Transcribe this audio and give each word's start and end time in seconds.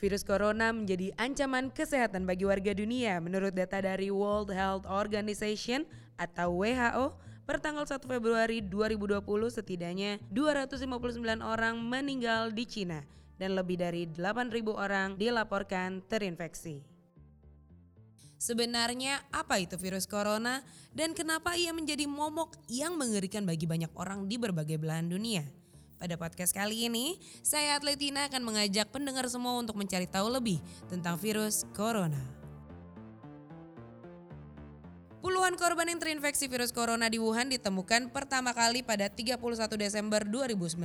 Virus 0.00 0.24
corona 0.24 0.72
menjadi 0.72 1.12
ancaman 1.20 1.68
kesehatan 1.68 2.24
bagi 2.24 2.48
warga 2.48 2.72
dunia 2.72 3.20
menurut 3.20 3.52
data 3.52 3.84
dari 3.84 4.08
World 4.08 4.48
Health 4.48 4.88
Organization 4.88 5.84
atau 6.16 6.64
WHO 6.64 7.12
per 7.44 7.60
tanggal 7.60 7.84
1 7.84 8.00
Februari 8.08 8.64
2020 8.64 9.20
setidaknya 9.52 10.16
259 10.32 11.44
orang 11.44 11.76
meninggal 11.84 12.48
di 12.48 12.64
Cina 12.64 13.04
dan 13.36 13.52
lebih 13.52 13.76
dari 13.76 14.08
8.000 14.08 14.72
orang 14.72 15.20
dilaporkan 15.20 16.00
terinfeksi. 16.08 16.80
Sebenarnya 18.40 19.20
apa 19.28 19.60
itu 19.60 19.76
virus 19.76 20.08
corona 20.08 20.64
dan 20.96 21.12
kenapa 21.12 21.60
ia 21.60 21.76
menjadi 21.76 22.08
momok 22.08 22.56
yang 22.72 22.96
mengerikan 22.96 23.44
bagi 23.44 23.68
banyak 23.68 23.92
orang 23.92 24.24
di 24.24 24.40
berbagai 24.40 24.80
belahan 24.80 25.12
dunia? 25.12 25.59
Pada 26.00 26.16
podcast 26.16 26.56
kali 26.56 26.88
ini, 26.88 27.20
saya 27.44 27.76
Atletina 27.76 28.24
akan 28.24 28.40
mengajak 28.40 28.88
pendengar 28.88 29.28
semua 29.28 29.60
untuk 29.60 29.76
mencari 29.76 30.08
tahu 30.08 30.32
lebih 30.32 30.56
tentang 30.88 31.20
virus 31.20 31.68
corona. 31.76 32.16
Puluhan 35.20 35.60
korban 35.60 35.92
yang 35.92 36.00
terinfeksi 36.00 36.48
virus 36.48 36.72
corona 36.72 37.12
di 37.12 37.20
Wuhan 37.20 37.52
ditemukan 37.52 38.08
pertama 38.16 38.56
kali 38.56 38.80
pada 38.80 39.12
31 39.12 39.36
Desember 39.76 40.24
2019. 40.24 40.80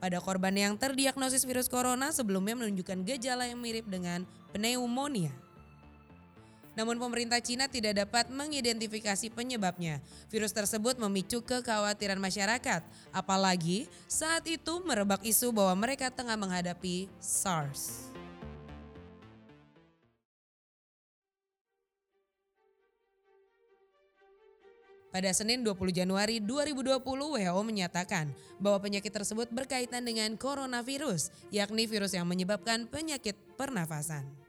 Pada 0.00 0.18
korban 0.24 0.56
yang 0.56 0.80
terdiagnosis 0.80 1.44
virus 1.44 1.68
corona 1.68 2.08
sebelumnya 2.08 2.56
menunjukkan 2.56 3.04
gejala 3.04 3.44
yang 3.44 3.60
mirip 3.60 3.84
dengan 3.92 4.24
pneumonia. 4.56 5.49
Namun 6.78 7.02
pemerintah 7.02 7.42
Cina 7.42 7.66
tidak 7.66 7.98
dapat 8.06 8.30
mengidentifikasi 8.30 9.34
penyebabnya. 9.34 9.98
Virus 10.30 10.54
tersebut 10.54 10.96
memicu 11.02 11.42
kekhawatiran 11.42 12.18
masyarakat, 12.22 12.80
apalagi 13.10 13.90
saat 14.06 14.46
itu 14.46 14.78
merebak 14.86 15.20
isu 15.26 15.50
bahwa 15.50 15.74
mereka 15.74 16.08
tengah 16.14 16.38
menghadapi 16.38 17.10
SARS. 17.18 18.10
Pada 25.10 25.34
Senin 25.34 25.66
20 25.66 25.90
Januari 25.90 26.38
2020 26.38 27.02
WHO 27.02 27.62
menyatakan 27.66 28.30
bahwa 28.62 28.78
penyakit 28.78 29.10
tersebut 29.10 29.50
berkaitan 29.50 30.06
dengan 30.06 30.38
coronavirus, 30.38 31.34
yakni 31.50 31.90
virus 31.90 32.14
yang 32.14 32.30
menyebabkan 32.30 32.86
penyakit 32.86 33.34
pernafasan. 33.58 34.39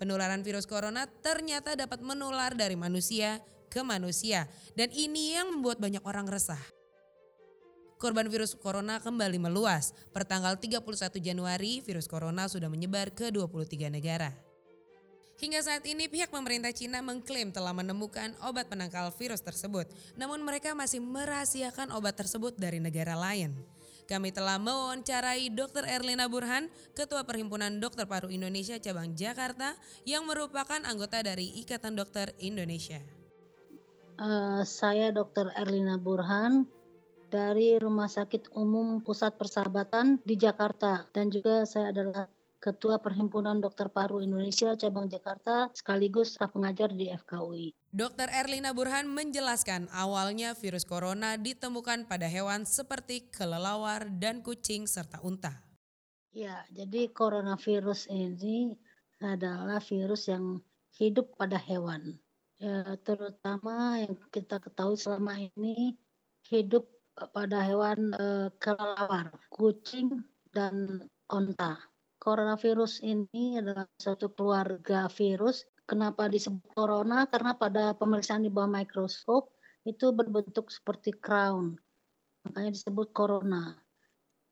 Penularan 0.00 0.40
virus 0.40 0.64
corona 0.64 1.04
ternyata 1.04 1.76
dapat 1.76 2.00
menular 2.00 2.56
dari 2.56 2.72
manusia 2.72 3.44
ke 3.68 3.84
manusia 3.84 4.48
dan 4.72 4.88
ini 4.96 5.36
yang 5.36 5.52
membuat 5.52 5.76
banyak 5.76 6.00
orang 6.08 6.24
resah. 6.24 6.60
Korban 8.00 8.32
virus 8.32 8.56
corona 8.56 8.96
kembali 8.96 9.36
meluas. 9.36 9.92
Pertanggal 10.16 10.56
31 10.56 11.20
Januari, 11.20 11.84
virus 11.84 12.08
corona 12.08 12.48
sudah 12.48 12.72
menyebar 12.72 13.12
ke 13.12 13.28
23 13.28 13.92
negara. 13.92 14.32
Hingga 15.36 15.60
saat 15.60 15.84
ini 15.84 16.08
pihak 16.08 16.32
pemerintah 16.32 16.72
Cina 16.72 17.04
mengklaim 17.04 17.52
telah 17.52 17.76
menemukan 17.76 18.32
obat 18.44 18.72
penangkal 18.72 19.12
virus 19.12 19.44
tersebut. 19.44 19.84
Namun 20.16 20.40
mereka 20.40 20.72
masih 20.72 21.04
merahasiakan 21.04 21.92
obat 21.92 22.16
tersebut 22.16 22.56
dari 22.56 22.80
negara 22.80 23.16
lain. 23.16 23.52
Kami 24.10 24.34
telah 24.34 24.58
mewawancarai 24.58 25.54
Dr. 25.54 25.86
Erlina 25.86 26.26
Burhan, 26.26 26.66
Ketua 26.98 27.22
Perhimpunan 27.22 27.78
Dokter 27.78 28.10
Paru 28.10 28.26
Indonesia 28.26 28.74
Cabang 28.82 29.14
Jakarta 29.14 29.78
yang 30.02 30.26
merupakan 30.26 30.82
anggota 30.82 31.22
dari 31.22 31.46
Ikatan 31.62 31.94
Dokter 31.94 32.34
Indonesia. 32.42 32.98
Uh, 34.18 34.66
saya 34.66 35.14
Dr. 35.14 35.54
Erlina 35.54 35.94
Burhan 35.94 36.66
dari 37.30 37.78
Rumah 37.78 38.10
Sakit 38.10 38.50
Umum 38.58 38.98
Pusat 39.06 39.38
Persahabatan 39.38 40.18
di 40.26 40.34
Jakarta 40.34 41.06
dan 41.14 41.30
juga 41.30 41.62
saya 41.62 41.94
adalah 41.94 42.26
Ketua 42.60 43.00
Perhimpunan 43.00 43.56
Dokter 43.56 43.88
Paru 43.88 44.20
Indonesia 44.20 44.76
Cabang 44.76 45.08
Jakarta 45.08 45.72
sekaligus 45.72 46.36
staf 46.36 46.52
pengajar 46.52 46.92
di 46.92 47.08
FKUI. 47.08 47.72
Dr. 47.88 48.28
Erlina 48.28 48.76
Burhan 48.76 49.08
menjelaskan 49.08 49.88
awalnya 49.96 50.52
virus 50.52 50.84
corona 50.84 51.40
ditemukan 51.40 52.04
pada 52.04 52.28
hewan 52.28 52.68
seperti 52.68 53.32
kelelawar 53.32 54.12
dan 54.20 54.44
kucing 54.44 54.84
serta 54.84 55.24
unta. 55.24 55.64
Ya, 56.36 56.60
jadi 56.68 57.08
coronavirus 57.08 58.12
ini 58.12 58.76
adalah 59.24 59.80
virus 59.80 60.28
yang 60.28 60.60
hidup 61.00 61.32
pada 61.40 61.56
hewan. 61.56 62.20
Ya, 62.60 62.92
terutama 63.00 64.04
yang 64.04 64.20
kita 64.28 64.60
ketahui 64.60 65.00
selama 65.00 65.32
ini 65.56 65.96
hidup 66.52 66.84
pada 67.32 67.64
hewan 67.64 68.12
e, 68.20 68.52
kelelawar, 68.60 69.32
kucing 69.48 70.28
dan 70.52 71.08
onta 71.32 71.89
coronavirus 72.20 73.00
ini 73.02 73.58
adalah 73.58 73.88
satu 73.96 74.30
keluarga 74.36 75.08
virus. 75.08 75.64
Kenapa 75.88 76.28
disebut 76.28 76.70
corona? 76.76 77.26
Karena 77.26 77.56
pada 77.56 77.96
pemeriksaan 77.96 78.44
di 78.44 78.52
bawah 78.52 78.70
mikroskop 78.70 79.50
itu 79.88 80.12
berbentuk 80.12 80.68
seperti 80.68 81.16
crown. 81.16 81.74
Makanya 82.46 82.70
disebut 82.76 83.10
corona. 83.10 83.74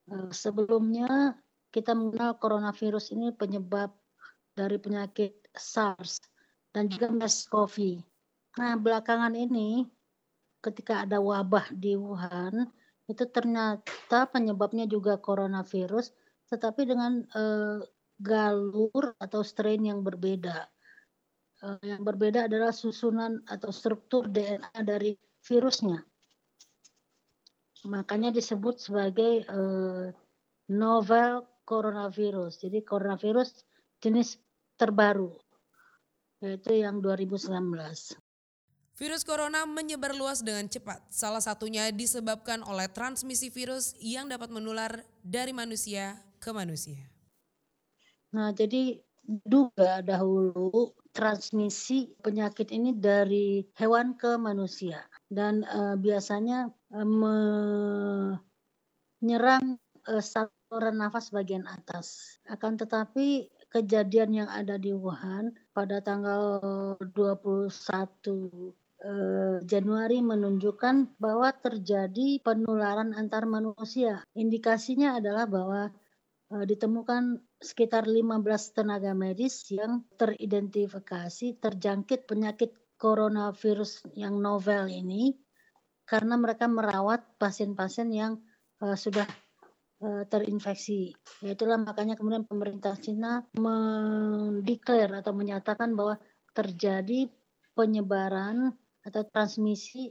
Eh, 0.09 0.33
sebelumnya 0.33 1.37
kita 1.69 1.93
mengenal 1.93 2.41
coronavirus 2.41 3.13
ini 3.13 3.31
penyebab 3.37 3.93
dari 4.57 4.81
penyakit 4.81 5.53
SARS 5.53 6.25
dan 6.73 6.89
juga 6.89 7.13
MERS-CoV. 7.13 8.01
Nah, 8.59 8.75
belakangan 8.81 9.37
ini 9.37 9.87
ketika 10.59 11.07
ada 11.07 11.23
wabah 11.23 11.71
di 11.71 11.95
Wuhan, 11.95 12.67
itu 13.07 13.25
ternyata 13.31 14.27
penyebabnya 14.29 14.85
juga 14.85 15.17
coronavirus 15.21 16.11
tetapi 16.49 16.89
dengan 16.89 17.23
uh, 17.37 17.81
galur 18.19 19.15
atau 19.21 19.41
strain 19.47 19.85
yang 19.85 20.03
berbeda. 20.03 20.67
Uh, 21.63 21.79
yang 21.83 22.03
berbeda 22.03 22.47
adalah 22.47 22.75
susunan 22.75 23.43
atau 23.47 23.71
struktur 23.71 24.27
DNA 24.27 24.75
dari 24.83 25.15
virusnya. 25.47 26.03
Makanya 27.87 28.35
disebut 28.35 28.83
sebagai 28.83 29.47
uh, 29.47 30.11
novel 30.71 31.47
coronavirus. 31.63 32.67
Jadi 32.67 32.83
coronavirus 32.83 33.63
jenis 34.03 34.39
terbaru 34.79 35.35
yaitu 36.39 36.71
yang 36.79 37.03
2019. 37.03 37.51
Virus 38.99 39.23
corona 39.23 39.63
menyebar 39.63 40.11
luas 40.11 40.43
dengan 40.43 40.67
cepat. 40.67 41.03
Salah 41.11 41.43
satunya 41.43 41.87
disebabkan 41.95 42.67
oleh 42.67 42.91
transmisi 42.91 43.47
virus 43.47 43.95
yang 44.03 44.27
dapat 44.27 44.51
menular 44.51 45.07
dari 45.23 45.55
manusia 45.55 46.19
ke 46.39 46.55
manusia. 46.55 47.03
Nah, 48.33 48.53
jadi 48.55 49.01
duga 49.29 50.01
dahulu 50.01 50.97
transmisi 51.13 52.09
penyakit 52.25 52.73
ini 52.73 52.97
dari 52.97 53.61
hewan 53.77 54.17
ke 54.17 54.41
manusia 54.41 55.05
dan 55.29 55.67
uh, 55.69 56.01
biasanya 56.01 56.73
uh, 56.97 57.05
menyerang 59.21 59.77
uh, 60.09 60.23
saluran 60.25 60.97
nafas 60.97 61.29
bagian 61.29 61.69
atas. 61.69 62.39
Akan 62.49 62.81
tetapi 62.81 63.53
kejadian 63.69 64.33
yang 64.45 64.49
ada 64.49 64.81
di 64.81 64.97
Wuhan 64.97 65.53
pada 65.77 66.01
tanggal 66.01 66.63
21 67.13 67.69
Januari 69.63 70.19
menunjukkan 70.19 71.23
bahwa 71.23 71.55
terjadi 71.55 72.43
penularan 72.43 73.15
antar 73.15 73.47
manusia. 73.47 74.27
Indikasinya 74.35 75.23
adalah 75.23 75.47
bahwa 75.47 75.95
ditemukan 76.49 77.45
sekitar 77.61 78.09
15 78.09 78.41
tenaga 78.73 79.13
medis 79.13 79.69
yang 79.69 80.01
teridentifikasi 80.17 81.61
terjangkit 81.61 82.25
penyakit 82.25 82.73
coronavirus 82.97 84.09
yang 84.17 84.41
novel 84.41 84.89
ini 84.89 85.37
karena 86.09 86.41
mereka 86.41 86.65
merawat 86.65 87.21
pasien-pasien 87.37 88.09
yang 88.09 88.41
uh, 88.81 88.97
sudah 88.97 89.29
uh, 90.01 90.25
terinfeksi. 90.25 91.13
Itulah 91.45 91.77
makanya 91.77 92.17
kemudian 92.17 92.49
pemerintah 92.49 92.97
Cina 92.97 93.45
mendeklar 93.61 95.21
atau 95.21 95.37
menyatakan 95.37 95.93
bahwa 95.93 96.17
terjadi 96.57 97.29
penyebaran 97.77 98.73
atau 99.05 99.23
transmisi 99.29 100.11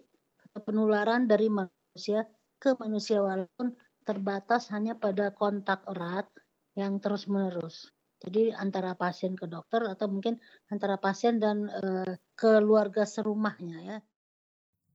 penularan 0.64 1.26
dari 1.26 1.50
manusia 1.50 2.30
ke 2.62 2.78
manusia 2.78 3.22
walaupun 3.22 3.74
terbatas 4.08 4.72
hanya 4.72 4.96
pada 4.96 5.36
kontak 5.36 5.84
erat 5.92 6.32
yang 6.80 7.04
terus-menerus. 7.04 7.92
Jadi 8.24 8.56
antara 8.56 8.96
pasien 8.96 9.36
ke 9.36 9.46
dokter 9.46 9.84
atau 9.84 10.08
mungkin 10.08 10.40
antara 10.72 10.96
pasien 10.98 11.38
dan 11.38 11.68
e, 11.70 12.16
keluarga 12.34 13.04
serumahnya 13.06 13.78
ya. 13.84 13.98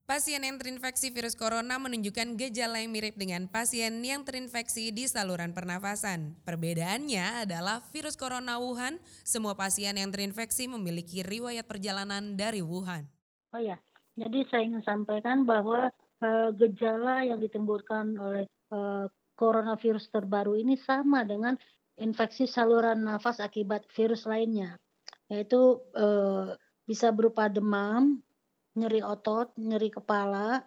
Pasien 0.03 0.43
yang 0.43 0.59
terinfeksi 0.59 1.15
virus 1.15 1.31
corona 1.31 1.79
menunjukkan 1.79 2.35
gejala 2.35 2.83
yang 2.83 2.91
mirip 2.91 3.15
dengan 3.15 3.47
pasien 3.47 4.03
yang 4.03 4.27
terinfeksi 4.27 4.91
di 4.91 5.07
saluran 5.07 5.55
pernafasan. 5.55 6.35
Perbedaannya 6.43 7.47
adalah 7.47 7.79
virus 7.95 8.19
corona 8.19 8.59
Wuhan, 8.59 8.99
semua 9.23 9.55
pasien 9.55 9.95
yang 9.95 10.11
terinfeksi 10.11 10.67
memiliki 10.67 11.23
riwayat 11.23 11.63
perjalanan 11.63 12.35
dari 12.35 12.59
Wuhan. 12.59 13.07
Oh 13.55 13.63
ya, 13.63 13.79
jadi 14.19 14.43
saya 14.51 14.67
ingin 14.67 14.83
sampaikan 14.83 15.47
bahwa 15.47 15.87
e, 16.19 16.51
gejala 16.59 17.23
yang 17.23 17.39
ditimbulkan 17.39 18.19
oleh 18.19 18.43
uh, 18.73 19.05
coronavirus 19.37 20.09
terbaru 20.09 20.57
ini 20.57 20.73
sama 20.73 21.21
dengan 21.21 21.53
infeksi 21.97 22.49
saluran 22.49 23.05
nafas 23.05 23.37
akibat 23.37 23.85
virus 23.93 24.25
lainnya, 24.25 24.81
yaitu 25.29 25.77
uh, 25.93 26.57
bisa 26.89 27.13
berupa 27.13 27.47
demam, 27.47 28.17
nyeri 28.73 29.05
otot, 29.05 29.53
nyeri 29.61 29.93
kepala, 29.93 30.65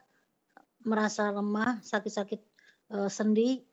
merasa 0.86 1.34
lemah, 1.34 1.82
sakit-sakit 1.82 2.40
uh, 2.94 3.10
sendi, 3.10 3.66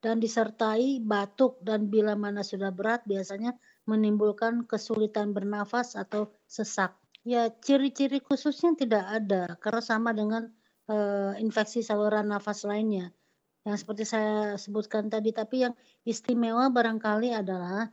dan 0.00 0.16
disertai 0.22 1.02
batuk 1.02 1.60
dan 1.60 1.90
bila 1.90 2.16
mana 2.16 2.40
sudah 2.40 2.72
berat 2.72 3.04
biasanya 3.04 3.52
menimbulkan 3.84 4.64
kesulitan 4.64 5.36
bernafas 5.36 5.92
atau 5.98 6.30
sesak. 6.48 6.96
Ya, 7.20 7.52
ciri-ciri 7.52 8.24
khususnya 8.24 8.72
tidak 8.80 9.04
ada 9.04 9.60
karena 9.60 9.82
sama 9.84 10.16
dengan 10.16 10.48
infeksi 11.38 11.86
saluran 11.86 12.34
nafas 12.34 12.66
lainnya 12.66 13.14
yang 13.64 13.76
seperti 13.76 14.04
saya 14.08 14.56
sebutkan 14.56 15.12
tadi. 15.12 15.32
Tapi 15.34 15.68
yang 15.68 15.74
istimewa 16.06 16.72
barangkali 16.72 17.34
adalah 17.36 17.88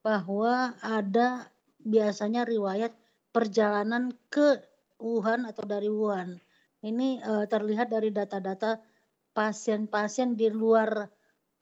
bahwa 0.00 0.76
ada 0.80 1.48
biasanya 1.80 2.44
riwayat 2.44 2.92
perjalanan 3.32 4.12
ke 4.28 4.60
Wuhan 5.00 5.48
atau 5.48 5.64
dari 5.64 5.88
Wuhan. 5.88 6.36
Ini 6.80 7.20
uh, 7.24 7.44
terlihat 7.48 7.92
dari 7.92 8.12
data-data 8.12 8.80
pasien-pasien 9.32 10.36
di 10.36 10.48
luar 10.48 11.08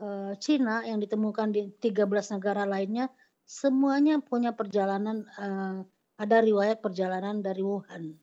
uh, 0.03 0.33
Cina 0.39 0.87
yang 0.87 0.99
ditemukan 1.03 1.51
di 1.51 1.71
13 1.79 2.39
negara 2.39 2.67
lainnya 2.67 3.11
semuanya 3.49 4.23
punya 4.23 4.55
perjalanan 4.55 5.27
uh, 5.39 5.83
ada 6.19 6.37
riwayat 6.43 6.83
perjalanan 6.83 7.43
dari 7.43 7.63
Wuhan. 7.63 8.15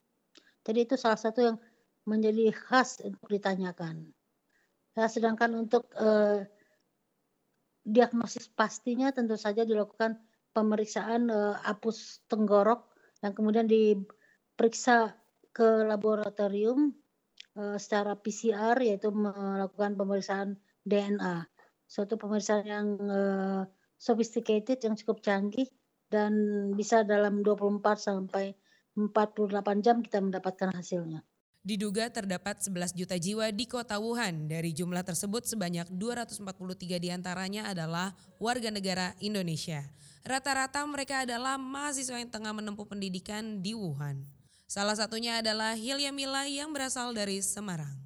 Jadi 0.63 0.79
itu 0.83 0.95
salah 0.95 1.19
satu 1.19 1.39
yang 1.43 1.57
menjadi 2.07 2.51
khas 2.51 3.03
untuk 3.03 3.27
ditanyakan. 3.27 4.14
Ya, 4.95 5.11
sedangkan 5.11 5.51
untuk 5.59 5.91
uh, 5.99 6.47
diagnosis 7.83 8.47
pastinya 8.47 9.11
tentu 9.11 9.35
saja 9.35 9.67
dilakukan 9.67 10.17
pemeriksaan 10.55 11.27
uh, 11.27 11.59
apus 11.67 12.23
tenggorok 12.31 12.87
yang 13.19 13.35
kemudian 13.35 13.67
diperiksa 13.67 15.19
ke 15.51 15.83
laboratorium 15.83 16.95
uh, 17.59 17.75
secara 17.75 18.15
PCR 18.15 18.79
yaitu 18.79 19.11
melakukan 19.11 19.99
pemeriksaan 19.99 20.55
DNA. 20.87 21.43
Suatu 21.85 22.15
pemeriksaan 22.15 22.63
yang 22.63 22.87
uh, 23.03 23.61
sophisticated 23.99 24.79
yang 24.79 24.95
cukup 24.95 25.19
canggih 25.19 25.67
dan 26.07 26.31
bisa 26.71 27.03
dalam 27.03 27.43
24 27.43 27.83
sampai 27.99 28.55
48 28.95 29.83
jam 29.83 29.99
kita 29.99 30.23
mendapatkan 30.23 30.71
hasilnya. 30.71 31.19
Diduga 31.65 32.13
terdapat 32.13 32.61
11 32.61 32.93
juta 32.93 33.17
jiwa 33.17 33.49
di 33.49 33.65
kota 33.65 33.97
Wuhan. 33.97 34.45
Dari 34.45 34.69
jumlah 34.69 35.01
tersebut 35.01 35.49
sebanyak 35.49 35.89
243 35.89 36.45
di 37.01 37.09
antaranya 37.09 37.65
adalah 37.65 38.13
warga 38.37 38.69
negara 38.69 39.17
Indonesia. 39.17 39.81
Rata-rata 40.21 40.85
mereka 40.85 41.25
adalah 41.25 41.57
mahasiswa 41.57 42.21
yang 42.21 42.29
tengah 42.29 42.53
menempuh 42.53 42.85
pendidikan 42.85 43.65
di 43.65 43.73
Wuhan. 43.73 44.29
Salah 44.69 44.93
satunya 44.93 45.41
adalah 45.41 45.73
Hilya 45.73 46.13
Mila 46.13 46.45
yang 46.45 46.69
berasal 46.69 47.17
dari 47.17 47.41
Semarang. 47.41 47.97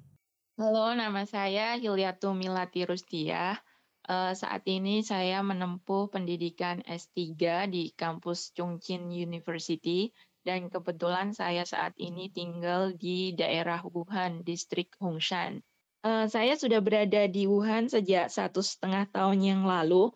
Halo, 0.56 0.96
nama 0.96 1.28
saya 1.28 1.76
Hilyatu 1.76 2.32
Milati 2.32 2.88
Rustia. 2.88 3.60
Uh, 4.08 4.32
saat 4.32 4.64
ini 4.72 5.04
saya 5.04 5.44
menempuh 5.44 6.08
pendidikan 6.08 6.80
S3 6.88 7.36
di 7.68 7.92
kampus 7.92 8.56
Chongqing 8.56 9.12
University 9.12 10.16
dan 10.44 10.72
kebetulan 10.72 11.36
saya 11.36 11.68
saat 11.68 11.92
ini 12.00 12.32
tinggal 12.32 12.96
di 12.96 13.36
daerah 13.36 13.84
Wuhan, 13.84 14.40
distrik 14.40 14.96
Hongshan. 14.96 15.60
Uh, 16.00 16.24
saya 16.24 16.56
sudah 16.56 16.80
berada 16.80 17.28
di 17.28 17.44
Wuhan 17.44 17.92
sejak 17.92 18.32
satu 18.32 18.64
setengah 18.64 19.04
tahun 19.12 19.38
yang 19.44 19.62
lalu. 19.68 20.08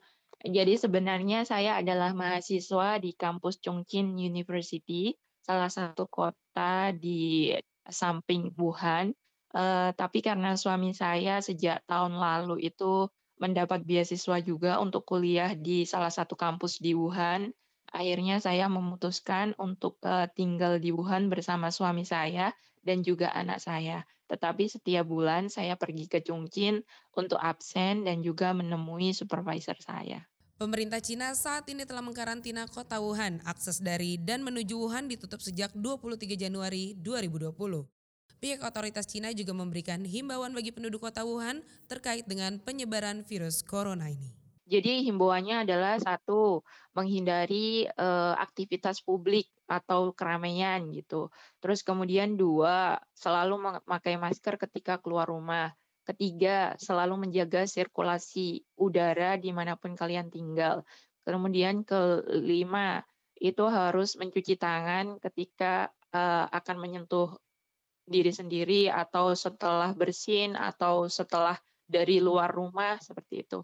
Jadi 0.44 0.81
sebenarnya 0.81 1.44
saya 1.44 1.81
adalah 1.81 2.12
mahasiswa 2.17 3.00
di 3.00 3.12
kampus 3.17 3.61
Chongqing 3.61 4.17
University, 4.17 5.12
salah 5.44 5.69
satu 5.69 6.09
kota 6.09 6.93
di 6.97 7.53
samping 7.88 8.53
Wuhan. 8.56 9.12
Uh, 9.55 9.93
tapi 9.94 10.25
karena 10.25 10.56
suami 10.56 10.97
saya 10.97 11.38
sejak 11.38 11.85
tahun 11.87 12.17
lalu 12.17 12.65
itu 12.67 13.06
mendapat 13.38 13.85
beasiswa 13.85 14.41
juga 14.41 14.81
untuk 14.81 15.05
kuliah 15.05 15.53
di 15.53 15.85
salah 15.85 16.11
satu 16.11 16.32
kampus 16.32 16.81
di 16.81 16.97
Wuhan. 16.97 17.53
Akhirnya 17.94 18.43
saya 18.43 18.67
memutuskan 18.67 19.55
untuk 19.55 20.02
uh, 20.02 20.26
tinggal 20.26 20.82
di 20.82 20.91
Wuhan 20.91 21.31
bersama 21.31 21.70
suami 21.70 22.02
saya 22.02 22.50
dan 22.82 23.06
juga 23.06 23.31
anak 23.31 23.62
saya. 23.62 24.02
Tetapi 24.26 24.67
setiap 24.67 25.06
bulan 25.06 25.46
saya 25.46 25.79
pergi 25.79 26.11
ke 26.11 26.19
Chongqing 26.26 26.82
untuk 27.14 27.38
absen 27.38 28.02
dan 28.02 28.19
juga 28.26 28.50
menemui 28.50 29.14
supervisor 29.14 29.79
saya. 29.79 30.26
Pemerintah 30.58 30.99
Cina 30.99 31.35
saat 31.38 31.70
ini 31.70 31.87
telah 31.87 32.02
mengkarantina 32.02 32.67
kota 32.67 32.99
Wuhan. 32.99 33.38
Akses 33.46 33.79
dari 33.79 34.19
dan 34.19 34.43
menuju 34.43 34.75
Wuhan 34.75 35.06
ditutup 35.06 35.38
sejak 35.38 35.70
23 35.79 36.35
Januari 36.35 36.99
2020. 36.99 37.55
Pihak 38.43 38.61
otoritas 38.67 39.06
Cina 39.06 39.31
juga 39.31 39.55
memberikan 39.55 40.02
himbauan 40.02 40.50
bagi 40.50 40.75
penduduk 40.75 41.06
kota 41.06 41.23
Wuhan 41.23 41.62
terkait 41.87 42.26
dengan 42.26 42.58
penyebaran 42.58 43.23
virus 43.23 43.62
corona 43.62 44.11
ini. 44.11 44.44
Jadi 44.64 45.05
himbauannya 45.05 45.69
adalah 45.69 46.00
satu, 46.00 46.64
menghindari 46.96 47.84
uh, 47.84 48.32
aktivitas 48.40 49.05
publik 49.05 49.52
atau 49.69 50.16
keramaian 50.16 50.81
gitu. 50.88 51.28
Terus 51.61 51.84
kemudian 51.84 52.40
dua, 52.40 52.96
selalu 53.12 53.61
memakai 53.61 54.16
masker 54.16 54.56
ketika 54.56 54.96
keluar 55.05 55.28
rumah. 55.28 55.76
Ketiga, 56.05 56.76
selalu 56.81 57.28
menjaga 57.28 57.69
sirkulasi 57.69 58.64
udara 58.81 59.37
di 59.37 59.52
mana 59.52 59.76
pun 59.76 59.93
kalian 59.93 60.32
tinggal. 60.32 60.84
Kemudian 61.25 61.84
kelima, 61.84 63.05
itu 63.37 63.64
harus 63.69 64.16
mencuci 64.16 64.56
tangan 64.56 65.20
ketika 65.20 65.93
uh, 66.16 66.49
akan 66.49 66.76
menyentuh 66.81 67.37
diri 68.05 68.32
sendiri 68.32 68.93
atau 68.93 69.32
setelah 69.32 69.93
bersin 69.96 70.56
atau 70.56 71.08
setelah 71.08 71.56
dari 71.84 72.20
luar 72.20 72.52
rumah 72.52 73.00
seperti 73.00 73.44
itu. 73.44 73.61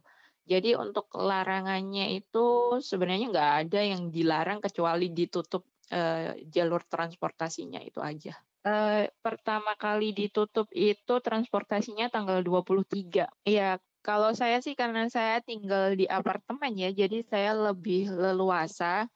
Jadi 0.49 0.75
untuk 0.75 1.09
larangannya 1.15 2.17
itu 2.17 2.79
sebenarnya 2.83 3.27
nggak 3.31 3.53
ada 3.67 3.81
yang 3.81 4.03
dilarang 4.09 4.59
kecuali 4.59 5.13
ditutup 5.13 5.67
uh, 5.93 6.35
jalur 6.49 6.83
transportasinya 6.87 7.79
itu 7.81 8.03
aja. 8.03 8.35
Uh, 8.61 9.09
pertama 9.25 9.73
kali 9.79 10.13
ditutup 10.13 10.69
itu 10.75 11.15
transportasinya 11.25 12.13
tanggal 12.13 12.45
23. 12.45 13.29
Ya, 13.49 13.81
kalau 14.05 14.37
saya 14.37 14.61
sih 14.61 14.77
karena 14.77 15.09
saya 15.09 15.41
tinggal 15.41 15.97
di 15.97 16.05
apartemen 16.05 16.77
ya, 16.77 16.93
jadi 16.93 17.25
saya 17.25 17.57
lebih 17.57 18.13
leluasa 18.13 19.09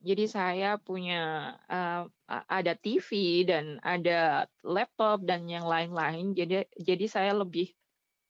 jadi 0.00 0.24
saya 0.24 0.70
punya 0.80 1.52
uh, 1.68 2.08
ada 2.48 2.72
TV 2.72 3.44
dan 3.44 3.76
ada 3.84 4.48
laptop 4.64 5.20
dan 5.28 5.44
yang 5.44 5.68
lain-lain. 5.68 6.32
Jadi 6.32 6.64
jadi 6.80 7.04
saya 7.04 7.32
lebih 7.36 7.68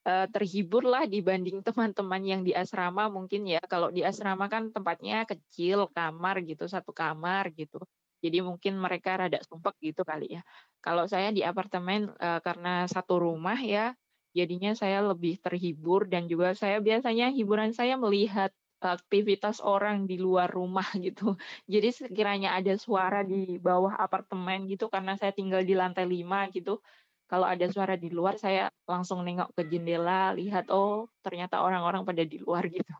uh, 0.05 0.27
terhibur 0.29 0.83
lah 0.85 1.05
dibanding 1.05 1.61
teman-teman 1.67 2.21
yang 2.23 2.41
di 2.47 2.53
asrama 2.55 3.07
mungkin 3.11 3.45
ya. 3.49 3.61
Kalau 3.65 3.89
di 3.93 4.01
asrama 4.05 4.47
kan 4.51 4.69
tempatnya 4.73 5.25
kecil, 5.29 5.89
kamar 5.93 6.41
gitu, 6.45 6.65
satu 6.69 6.91
kamar 6.93 7.51
gitu. 7.53 7.81
Jadi 8.21 8.37
mungkin 8.45 8.77
mereka 8.77 9.17
rada 9.17 9.41
sumpek 9.41 9.75
gitu 9.81 10.05
kali 10.05 10.37
ya. 10.37 10.41
Kalau 10.81 11.09
saya 11.09 11.33
di 11.33 11.41
apartemen 11.41 12.13
uh, 12.21 12.39
karena 12.45 12.85
satu 12.85 13.17
rumah 13.17 13.57
ya, 13.57 13.97
jadinya 14.37 14.71
saya 14.77 15.01
lebih 15.01 15.41
terhibur 15.41 16.05
dan 16.05 16.29
juga 16.29 16.53
saya 16.53 16.77
biasanya 16.79 17.33
hiburan 17.33 17.73
saya 17.73 17.97
melihat 17.97 18.53
aktivitas 18.81 19.61
orang 19.61 20.09
di 20.09 20.17
luar 20.17 20.49
rumah 20.49 20.85
gitu. 21.05 21.37
Jadi 21.69 21.89
sekiranya 21.93 22.57
ada 22.57 22.73
suara 22.77 23.21
di 23.21 23.61
bawah 23.61 23.93
apartemen 23.97 24.65
gitu 24.65 24.89
karena 24.89 25.13
saya 25.15 25.31
tinggal 25.31 25.61
di 25.61 25.77
lantai 25.77 26.09
lima 26.09 26.49
gitu. 26.49 26.81
Kalau 27.31 27.47
ada 27.47 27.63
suara 27.71 27.95
di 27.95 28.11
luar 28.11 28.35
saya 28.35 28.67
langsung 28.83 29.23
nengok 29.23 29.55
ke 29.55 29.63
jendela, 29.71 30.35
lihat 30.35 30.67
oh 30.67 31.07
ternyata 31.23 31.63
orang-orang 31.63 32.03
pada 32.03 32.27
di 32.27 32.35
luar 32.43 32.67
gitu. 32.67 32.91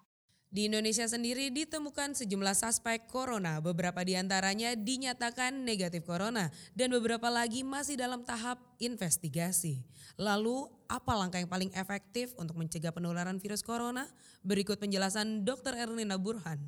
Di 0.52 0.68
Indonesia 0.68 1.08
sendiri 1.08 1.48
ditemukan 1.48 2.12
sejumlah 2.12 2.56
suspek 2.56 3.08
corona, 3.08 3.64
beberapa 3.64 4.04
di 4.04 4.20
antaranya 4.20 4.76
dinyatakan 4.76 5.64
negatif 5.64 6.04
corona 6.04 6.52
dan 6.76 6.92
beberapa 6.92 7.32
lagi 7.32 7.64
masih 7.64 7.96
dalam 7.96 8.28
tahap 8.28 8.60
investigasi. 8.80 9.84
Lalu, 10.20 10.68
apa 10.92 11.12
langkah 11.16 11.40
yang 11.40 11.48
paling 11.48 11.72
efektif 11.72 12.36
untuk 12.36 12.60
mencegah 12.60 12.92
penularan 12.92 13.40
virus 13.40 13.64
corona? 13.64 14.12
Berikut 14.44 14.76
penjelasan 14.76 15.48
Dr. 15.48 15.72
Erlina 15.76 16.20
Burhan. 16.20 16.60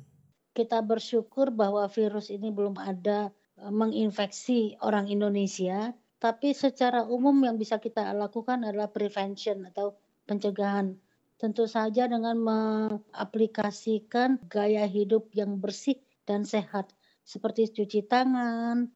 Kita 0.56 0.80
bersyukur 0.80 1.52
bahwa 1.52 1.84
virus 1.92 2.32
ini 2.32 2.48
belum 2.48 2.80
ada 2.80 3.36
e, 3.60 3.68
menginfeksi 3.68 4.80
orang 4.80 5.12
Indonesia, 5.12 5.92
tapi 6.24 6.56
secara 6.56 7.04
umum 7.04 7.36
yang 7.44 7.60
bisa 7.60 7.76
kita 7.76 8.16
lakukan 8.16 8.64
adalah 8.64 8.88
prevention 8.88 9.68
atau 9.68 9.92
pencegahan 10.24 10.96
tentu 11.36 11.68
saja 11.68 12.08
dengan 12.08 12.40
mengaplikasikan 12.40 14.40
gaya 14.48 14.88
hidup 14.88 15.28
yang 15.36 15.60
bersih 15.60 16.00
dan 16.24 16.48
sehat 16.48 16.88
seperti 17.28 17.68
cuci 17.68 18.08
tangan, 18.08 18.88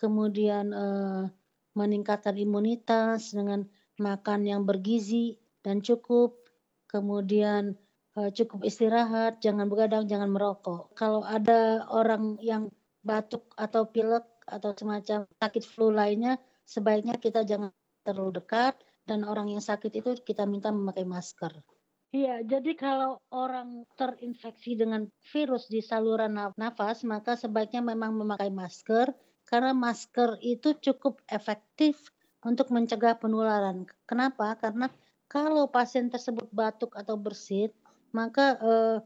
kemudian 0.00 0.72
eh, 0.72 1.28
meningkatkan 1.76 2.40
imunitas 2.40 3.36
dengan 3.36 3.68
makan 4.00 4.48
yang 4.48 4.64
bergizi 4.64 5.36
dan 5.60 5.84
cukup, 5.84 6.40
kemudian 6.88 7.76
uh, 8.16 8.32
cukup 8.32 8.64
istirahat, 8.64 9.44
jangan 9.44 9.68
begadang, 9.68 10.08
jangan 10.08 10.32
merokok. 10.32 10.96
Kalau 10.96 11.20
ada 11.20 11.84
orang 11.92 12.40
yang 12.40 12.72
batuk 13.04 13.44
atau 13.60 13.84
pilek 13.86 14.24
atau 14.48 14.72
semacam 14.72 15.28
sakit 15.36 15.64
flu 15.68 15.92
lainnya, 15.92 16.40
sebaiknya 16.70 17.18
kita 17.18 17.42
jangan 17.42 17.74
terlalu 18.06 18.38
dekat 18.38 18.78
dan 19.02 19.26
orang 19.26 19.50
yang 19.50 19.58
sakit 19.58 19.90
itu 19.90 20.14
kita 20.22 20.46
minta 20.46 20.70
memakai 20.70 21.02
masker. 21.02 21.50
Iya, 22.10 22.42
jadi 22.42 22.74
kalau 22.74 23.22
orang 23.30 23.86
terinfeksi 23.94 24.74
dengan 24.74 25.06
virus 25.30 25.70
di 25.70 25.78
saluran 25.78 26.34
nafas, 26.58 27.06
maka 27.06 27.38
sebaiknya 27.38 27.82
memang 27.82 28.18
memakai 28.18 28.50
masker 28.50 29.14
karena 29.46 29.70
masker 29.74 30.38
itu 30.42 30.74
cukup 30.78 31.22
efektif 31.30 32.10
untuk 32.42 32.74
mencegah 32.74 33.14
penularan. 33.14 33.86
Kenapa? 34.10 34.58
Karena 34.58 34.90
kalau 35.30 35.70
pasien 35.70 36.10
tersebut 36.10 36.50
batuk 36.50 36.98
atau 36.98 37.14
bersin, 37.14 37.70
maka 38.10 38.58
eh, 38.58 38.98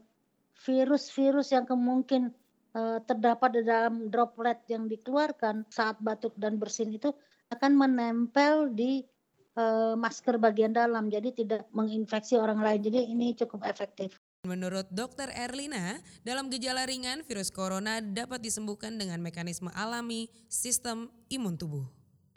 virus-virus 0.65 1.53
yang 1.53 1.69
kemungkin 1.69 2.33
eh, 2.73 2.99
terdapat 3.05 3.61
di 3.61 3.61
dalam 3.69 4.09
droplet 4.09 4.65
yang 4.65 4.89
dikeluarkan 4.89 5.69
saat 5.69 6.01
batuk 6.01 6.33
dan 6.41 6.57
bersin 6.57 6.89
itu 6.89 7.13
akan 7.55 7.71
menempel 7.73 8.69
di 8.75 9.01
uh, 9.55 9.95
masker 9.95 10.37
bagian 10.37 10.75
dalam, 10.75 11.07
jadi 11.07 11.31
tidak 11.31 11.65
menginfeksi 11.71 12.35
orang 12.35 12.59
lain. 12.59 12.83
Jadi 12.83 12.99
ini 13.09 13.33
cukup 13.33 13.63
efektif. 13.65 14.19
Menurut 14.45 14.85
Dr. 14.93 15.33
Erlina, 15.33 15.97
dalam 16.21 16.53
gejala 16.53 16.85
ringan 16.85 17.25
virus 17.25 17.49
corona 17.49 17.97
dapat 17.97 18.45
disembuhkan 18.45 18.93
dengan 18.93 19.17
mekanisme 19.17 19.73
alami 19.73 20.29
sistem 20.45 21.09
imun 21.33 21.57
tubuh. 21.57 21.81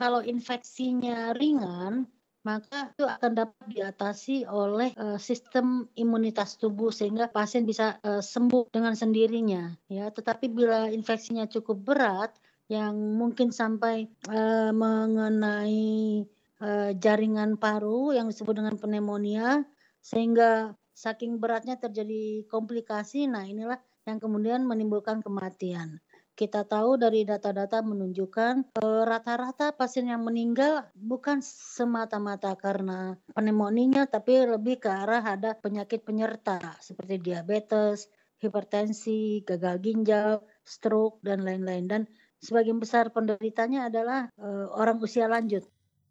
Kalau 0.00 0.24
infeksinya 0.24 1.36
ringan, 1.36 2.08
maka 2.48 2.96
itu 2.96 3.04
akan 3.04 3.32
dapat 3.36 3.64
diatasi 3.68 4.48
oleh 4.48 4.96
uh, 4.96 5.20
sistem 5.20 5.84
imunitas 6.00 6.56
tubuh 6.56 6.88
sehingga 6.88 7.28
pasien 7.28 7.68
bisa 7.68 8.00
uh, 8.06 8.24
sembuh 8.24 8.72
dengan 8.72 8.96
sendirinya 8.96 9.74
ya 9.92 10.08
tetapi 10.08 10.48
bila 10.48 10.88
infeksinya 10.88 11.44
cukup 11.50 11.76
berat 11.82 12.32
yang 12.68 12.94
mungkin 13.16 13.48
sampai 13.48 14.12
uh, 14.28 14.70
mengenai 14.76 16.22
uh, 16.60 16.92
jaringan 17.00 17.56
paru 17.56 18.12
yang 18.12 18.28
disebut 18.28 18.60
dengan 18.60 18.76
pneumonia 18.76 19.64
sehingga 20.04 20.76
saking 20.92 21.40
beratnya 21.40 21.80
terjadi 21.80 22.44
komplikasi. 22.46 23.24
Nah, 23.24 23.48
inilah 23.48 23.80
yang 24.04 24.20
kemudian 24.20 24.68
menimbulkan 24.68 25.24
kematian. 25.24 26.00
Kita 26.38 26.62
tahu 26.62 27.02
dari 27.02 27.26
data-data 27.26 27.82
menunjukkan 27.82 28.78
rata-rata 28.78 29.74
pasien 29.74 30.06
yang 30.06 30.22
meninggal 30.22 30.86
bukan 30.94 31.42
semata-mata 31.42 32.54
karena 32.54 33.18
pneumonia, 33.34 34.06
tapi 34.06 34.46
lebih 34.46 34.78
ke 34.78 34.86
arah 34.86 35.18
ada 35.18 35.58
penyakit 35.58 36.06
penyerta 36.06 36.62
seperti 36.78 37.18
diabetes, 37.18 38.06
hipertensi, 38.38 39.42
gagal 39.42 39.82
ginjal, 39.82 40.46
stroke 40.62 41.18
dan 41.26 41.42
lain-lain. 41.42 41.90
Dan 41.90 42.02
sebagian 42.42 42.78
besar 42.78 43.10
penderitanya 43.10 43.90
adalah 43.90 44.30
uh, 44.38 44.70
orang 44.78 44.98
usia 45.02 45.26
lanjut. 45.26 45.66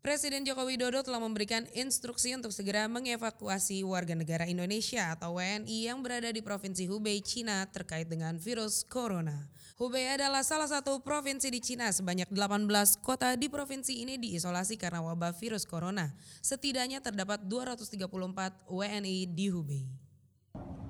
Presiden 0.07 0.47
Joko 0.47 0.63
Widodo 0.63 1.03
telah 1.03 1.19
memberikan 1.19 1.67
instruksi 1.75 2.31
untuk 2.31 2.55
segera 2.55 2.87
mengevakuasi 2.87 3.83
warga 3.83 4.15
negara 4.15 4.47
Indonesia 4.47 5.11
atau 5.11 5.35
WNI 5.35 5.91
yang 5.91 5.99
berada 5.99 6.31
di 6.31 6.39
Provinsi 6.39 6.87
Hubei, 6.87 7.19
Cina 7.19 7.67
terkait 7.67 8.07
dengan 8.07 8.39
virus 8.39 8.87
corona. 8.87 9.51
Hubei 9.75 10.07
adalah 10.07 10.47
salah 10.47 10.71
satu 10.71 11.03
provinsi 11.03 11.51
di 11.51 11.59
Cina 11.59 11.91
sebanyak 11.91 12.31
18 12.31 13.03
kota 13.03 13.35
di 13.35 13.51
provinsi 13.51 13.99
ini 14.07 14.15
diisolasi 14.15 14.79
karena 14.79 15.03
wabah 15.03 15.35
virus 15.35 15.67
corona. 15.67 16.15
Setidaknya 16.39 17.03
terdapat 17.03 17.43
234 17.43 18.63
WNI 18.71 19.27
di 19.27 19.51
Hubei. 19.51 20.06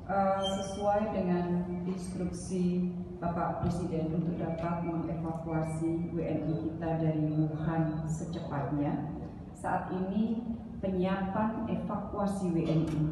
Uh, 0.08 0.40
sesuai 0.40 1.12
dengan 1.12 1.68
instruksi 1.84 2.96
Bapak 3.20 3.60
Presiden 3.60 4.16
untuk 4.16 4.40
dapat 4.40 4.88
mengevakuasi 4.88 6.16
WNI 6.16 6.64
kita 6.64 6.92
dari 6.96 7.28
Wuhan 7.28 8.08
secepatnya. 8.08 9.20
Saat 9.52 9.92
ini 9.92 10.40
penyiapan 10.80 11.68
evakuasi 11.68 12.56
WNI 12.56 13.04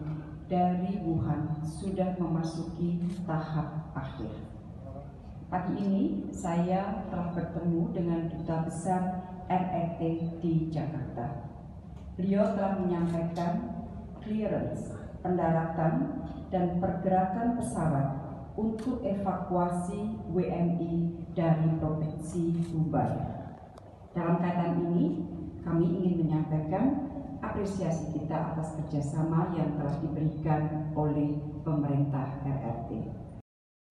dari 0.47 1.03
Wuhan 1.03 1.59
sudah 1.67 2.15
memasuki 2.15 3.03
tahap 3.27 3.91
akhir. 3.91 4.31
Pagi 5.51 5.75
ini 5.75 6.31
saya 6.31 7.03
telah 7.11 7.35
bertemu 7.35 7.91
dengan 7.91 8.31
Duta 8.31 8.63
Besar 8.71 9.01
RRT 9.51 9.99
di 10.39 10.71
Jakarta. 10.71 11.43
Beliau 12.15 12.55
telah 12.55 12.79
menyampaikan 12.79 13.83
clearance 14.23 15.04
pendaratan 15.25 16.21
dan 16.53 16.77
pergerakan 16.77 17.57
pesawat 17.57 18.07
untuk 18.53 19.01
evakuasi 19.01 20.21
WNI 20.29 20.93
dari 21.33 21.69
Provinsi 21.81 22.61
Hubei. 22.69 23.11
Dalam 24.13 24.39
kaitan 24.39 24.79
ini, 24.85 25.25
kami 25.65 25.85
ingin 25.89 26.23
menyampaikan 26.23 27.09
apresiasi 27.43 28.15
kita 28.15 28.55
atas 28.55 28.77
kerjasama 28.79 29.51
yang 29.57 29.75
telah 29.75 29.97
diberikan 29.99 30.93
oleh 30.95 31.35
pemerintah 31.67 32.39
RRT. 32.45 33.11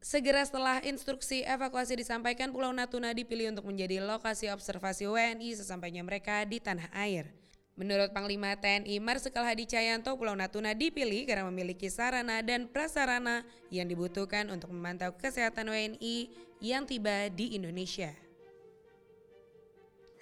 Segera 0.01 0.45
setelah 0.45 0.81
instruksi 0.85 1.45
evakuasi 1.45 1.97
disampaikan, 1.97 2.53
Pulau 2.53 2.73
Natuna 2.73 3.13
dipilih 3.13 3.53
untuk 3.53 3.69
menjadi 3.69 4.05
lokasi 4.05 4.53
observasi 4.53 5.09
WNI 5.09 5.49
sesampainya 5.57 6.05
mereka 6.05 6.45
di 6.45 6.61
tanah 6.61 6.93
air. 6.93 7.44
Menurut 7.75 8.15
Panglima 8.15 8.55
TNI 8.55 9.03
Marsikal 9.03 9.43
Hadi 9.43 9.67
Cahyanto, 9.67 10.15
Pulau 10.15 10.39
Natuna 10.39 10.79
dipilih 10.79 11.27
karena 11.27 11.43
memiliki 11.51 11.91
sarana 11.91 12.39
dan 12.39 12.71
prasarana 12.71 13.43
yang 13.67 13.91
dibutuhkan 13.91 14.47
untuk 14.55 14.71
memantau 14.71 15.11
kesehatan 15.19 15.75
WNI 15.75 16.31
yang 16.63 16.87
tiba 16.87 17.27
di 17.35 17.59
Indonesia. 17.59 18.15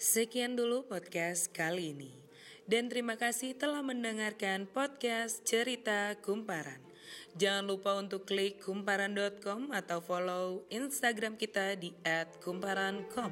Sekian 0.01 0.57
dulu 0.57 0.89
podcast 0.89 1.53
kali 1.53 1.93
ini. 1.93 2.11
Dan 2.65 2.89
terima 2.89 3.21
kasih 3.21 3.53
telah 3.53 3.85
mendengarkan 3.85 4.65
podcast 4.65 5.45
Cerita 5.45 6.17
Kumparan. 6.25 6.81
Jangan 7.37 7.69
lupa 7.69 8.01
untuk 8.01 8.25
klik 8.25 8.65
kumparan.com 8.65 9.77
atau 9.77 10.01
follow 10.01 10.65
Instagram 10.73 11.37
kita 11.37 11.77
di 11.77 11.93
@kumparan.com. 12.41 13.31